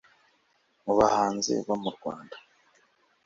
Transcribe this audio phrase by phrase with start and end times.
[0.83, 2.37] mu bahanzi bo mu rwanda